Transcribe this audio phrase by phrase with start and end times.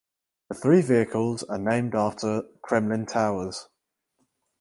[0.49, 3.67] The three vehicles are named after Kremlin towers.